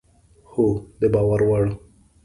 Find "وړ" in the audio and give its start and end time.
1.47-1.63